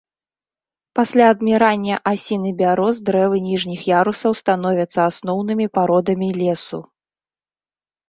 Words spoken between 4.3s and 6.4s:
становяцца асноўнымі пародамі